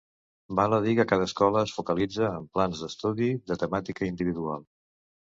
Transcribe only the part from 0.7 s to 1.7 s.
a dir que cada escola